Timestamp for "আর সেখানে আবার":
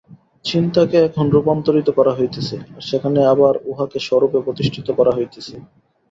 2.75-3.53